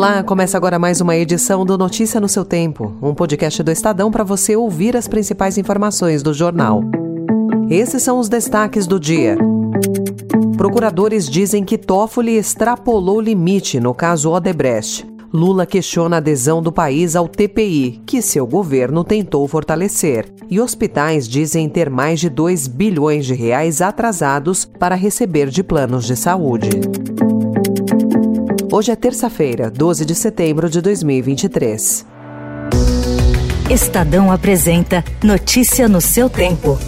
[0.00, 4.10] Olá, começa agora mais uma edição do Notícia no seu Tempo, um podcast do Estadão
[4.10, 6.80] para você ouvir as principais informações do jornal.
[7.68, 9.36] Esses são os destaques do dia.
[10.56, 15.06] Procuradores dizem que Toffoli extrapolou limite no caso Odebrecht.
[15.30, 20.32] Lula questiona a adesão do país ao TPI, que seu governo tentou fortalecer.
[20.48, 26.06] E hospitais dizem ter mais de 2 bilhões de reais atrasados para receber de planos
[26.06, 26.70] de saúde.
[28.80, 32.06] Hoje é terça-feira, 12 de setembro de 2023.
[33.70, 36.78] Estadão apresenta Notícia no seu tempo.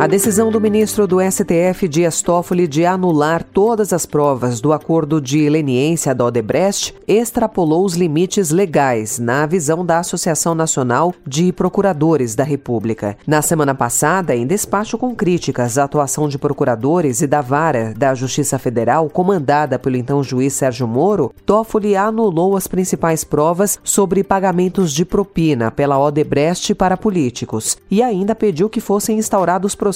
[0.00, 5.20] A decisão do ministro do STF, Dias Toffoli, de anular todas as provas do acordo
[5.20, 12.34] de leniência da Odebrecht extrapolou os limites legais, na visão da Associação Nacional de Procuradores
[12.34, 13.14] da República.
[13.26, 18.14] Na semana passada, em despacho com críticas à atuação de procuradores e da vara da
[18.14, 24.94] Justiça Federal, comandada pelo então juiz Sérgio Moro, Toffoli anulou as principais provas sobre pagamentos
[24.94, 29.89] de propina pela Odebrecht para políticos e ainda pediu que fossem instaurados processos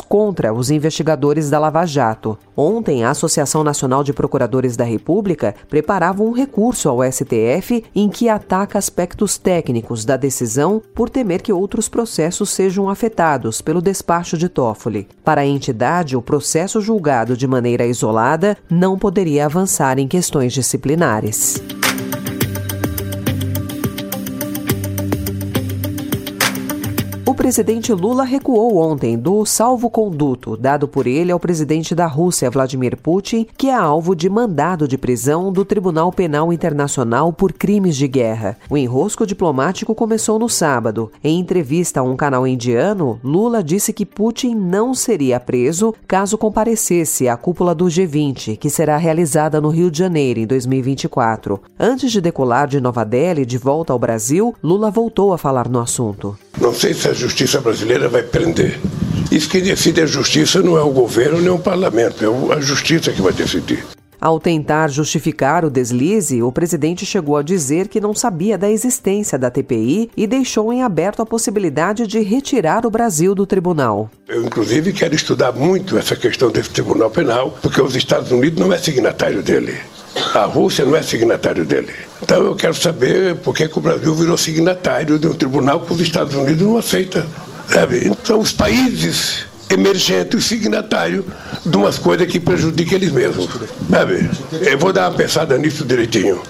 [0.00, 2.38] contra os investigadores da Lava Jato.
[2.56, 8.28] Ontem, a Associação Nacional de Procuradores da República preparava um recurso ao STF em que
[8.28, 14.48] ataca aspectos técnicos da decisão por temer que outros processos sejam afetados pelo despacho de
[14.48, 15.08] Toffoli.
[15.24, 21.62] Para a entidade, o processo julgado de maneira isolada não poderia avançar em questões disciplinares.
[27.40, 33.46] Presidente Lula recuou ontem do salvo-conduto dado por ele ao presidente da Rússia, Vladimir Putin,
[33.56, 38.58] que é alvo de mandado de prisão do Tribunal Penal Internacional por crimes de guerra.
[38.68, 41.10] O enrosco diplomático começou no sábado.
[41.24, 47.26] Em entrevista a um canal indiano, Lula disse que Putin não seria preso caso comparecesse
[47.26, 51.58] à cúpula do G20, que será realizada no Rio de Janeiro em 2024.
[51.78, 55.80] Antes de decolar de Nova Delhi de volta ao Brasil, Lula voltou a falar no
[55.80, 56.36] assunto.
[56.58, 58.78] Não sei se a justiça brasileira vai prender.
[59.30, 63.12] Isso que decide a justiça não é o governo nem o parlamento, é a justiça
[63.12, 63.84] que vai decidir.
[64.20, 69.38] Ao tentar justificar o deslize, o presidente chegou a dizer que não sabia da existência
[69.38, 74.10] da TPI e deixou em aberto a possibilidade de retirar o Brasil do tribunal.
[74.28, 78.70] Eu, inclusive, quero estudar muito essa questão desse tribunal penal, porque os Estados Unidos não
[78.70, 79.78] é signatário dele.
[80.34, 81.92] A Rússia não é signatário dele.
[82.22, 85.92] Então eu quero saber por que, que o Brasil virou signatário de um tribunal que
[85.92, 87.26] os Estados Unidos não aceita.
[87.68, 88.06] Sabe?
[88.06, 91.24] Então os países emergentes signatários
[91.64, 93.48] de umas coisas que prejudicam eles mesmos.
[93.88, 94.28] Sabe?
[94.52, 96.40] Eu vou dar uma pensada nisso direitinho.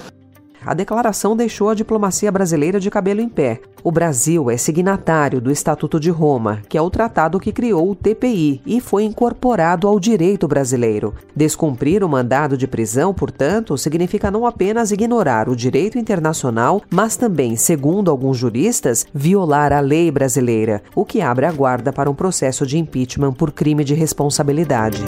[0.65, 3.61] A declaração deixou a diplomacia brasileira de cabelo em pé.
[3.83, 7.95] O Brasil é signatário do Estatuto de Roma, que é o tratado que criou o
[7.95, 11.15] TPI e foi incorporado ao direito brasileiro.
[11.35, 17.55] Descumprir o mandado de prisão, portanto, significa não apenas ignorar o direito internacional, mas também,
[17.55, 22.67] segundo alguns juristas, violar a lei brasileira, o que abre a guarda para um processo
[22.67, 25.03] de impeachment por crime de responsabilidade.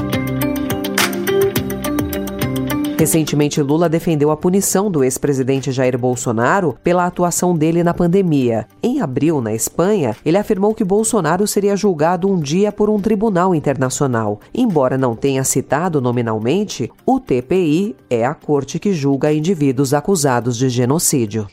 [2.98, 8.68] Recentemente, Lula defendeu a punição do ex-presidente Jair Bolsonaro pela atuação dele na pandemia.
[8.82, 13.54] Em abril, na Espanha, ele afirmou que Bolsonaro seria julgado um dia por um tribunal
[13.54, 14.40] internacional.
[14.54, 20.70] Embora não tenha citado nominalmente, o TPI é a corte que julga indivíduos acusados de
[20.70, 21.48] genocídio.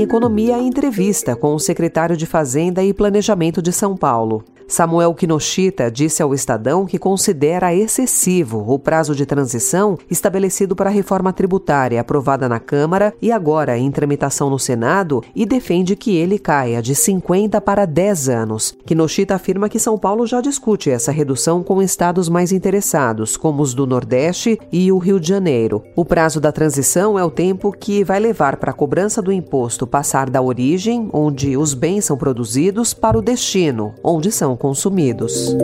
[0.00, 4.42] Em Economia a entrevista com o secretário de Fazenda e Planejamento de São Paulo.
[4.70, 10.92] Samuel Kinoshita disse ao Estadão que considera excessivo o prazo de transição estabelecido para a
[10.92, 16.38] reforma tributária aprovada na Câmara e agora em tramitação no Senado e defende que ele
[16.38, 18.76] caia de 50 para 10 anos.
[18.86, 23.74] Kinoshita afirma que São Paulo já discute essa redução com estados mais interessados, como os
[23.74, 25.82] do Nordeste e o Rio de Janeiro.
[25.96, 29.84] O prazo da transição é o tempo que vai levar para a cobrança do imposto
[29.84, 35.56] passar da origem, onde os bens são produzidos, para o destino, onde são consumidos.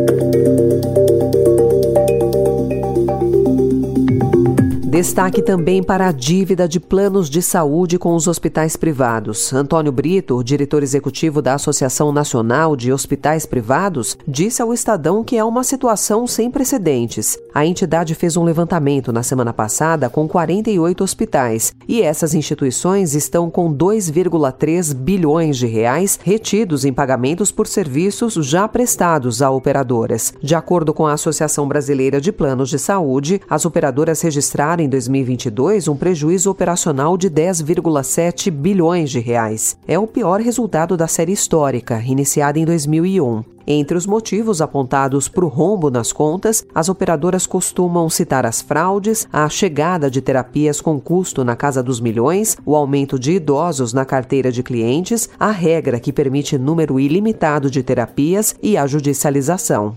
[4.97, 9.53] Destaque também para a dívida de planos de saúde com os hospitais privados.
[9.53, 15.45] Antônio Brito, diretor executivo da Associação Nacional de Hospitais Privados, disse ao Estadão que é
[15.45, 17.39] uma situação sem precedentes.
[17.55, 23.51] A entidade fez um levantamento na semana passada com 48 hospitais e essas instituições estão
[23.51, 30.33] com 2,3 bilhões de reais retidos em pagamentos por serviços já prestados a operadoras.
[30.41, 35.89] De acordo com a Associação Brasileira de Planos de Saúde, as operadoras registraram em 2022
[35.89, 39.77] um prejuízo operacional de 10,7 bilhões de reais.
[39.87, 43.45] É o pior resultado da série histórica, iniciada em 2001.
[43.67, 49.27] Entre os motivos apontados para o rombo nas contas, as operadoras costumam citar as fraudes,
[49.33, 54.05] a chegada de terapias com custo na casa dos milhões, o aumento de idosos na
[54.05, 59.97] carteira de clientes, a regra que permite número ilimitado de terapias e a judicialização.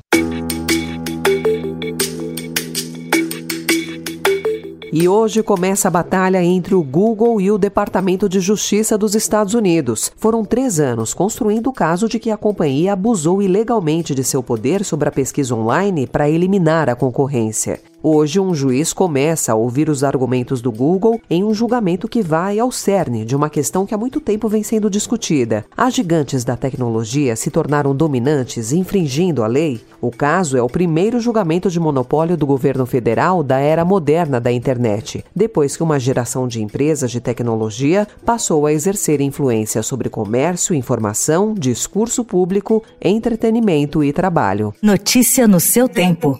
[4.91, 9.53] E hoje começa a batalha entre o Google e o Departamento de Justiça dos Estados
[9.53, 10.11] Unidos.
[10.17, 14.83] Foram três anos construindo o caso de que a companhia abusou ilegalmente de seu poder
[14.83, 17.79] sobre a pesquisa online para eliminar a concorrência.
[18.01, 22.57] Hoje, um juiz começa a ouvir os argumentos do Google em um julgamento que vai
[22.57, 25.65] ao cerne de uma questão que há muito tempo vem sendo discutida.
[25.75, 29.81] As gigantes da tecnologia se tornaram dominantes, infringindo a lei?
[29.99, 34.49] O caso é o primeiro julgamento de monopólio do governo federal da era moderna da
[34.49, 40.73] internet, depois que uma geração de empresas de tecnologia passou a exercer influência sobre comércio,
[40.73, 44.73] informação, discurso público, entretenimento e trabalho.
[44.81, 46.39] Notícia no seu tempo.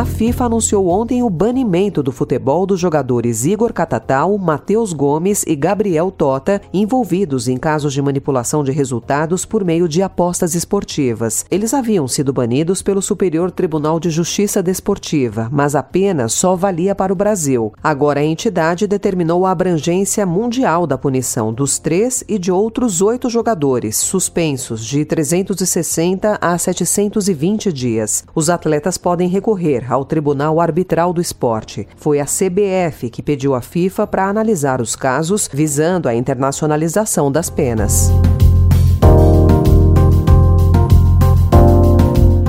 [0.00, 5.54] A FIFA anunciou ontem o banimento do futebol dos jogadores Igor Catatal, Matheus Gomes e
[5.54, 11.44] Gabriel Tota, envolvidos em casos de manipulação de resultados por meio de apostas esportivas.
[11.50, 16.94] Eles haviam sido banidos pelo Superior Tribunal de Justiça Desportiva, mas a pena só valia
[16.94, 17.70] para o Brasil.
[17.82, 23.28] Agora a entidade determinou a abrangência mundial da punição dos três e de outros oito
[23.28, 28.24] jogadores, suspensos de 360 a 720 dias.
[28.34, 31.86] Os atletas podem recorrer ao Tribunal Arbitral do Esporte.
[31.96, 37.50] Foi a CBF que pediu à FIFA para analisar os casos visando a internacionalização das
[37.50, 38.10] penas.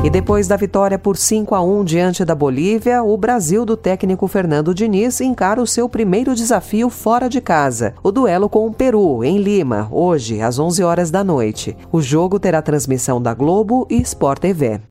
[0.04, 4.28] E depois da vitória por 5 a 1 diante da Bolívia, o Brasil do técnico
[4.28, 9.24] Fernando Diniz encara o seu primeiro desafio fora de casa, o duelo com o Peru,
[9.24, 11.78] em Lima, hoje, às 11 horas da noite.
[11.92, 14.91] O jogo terá transmissão da Globo e Sport TV.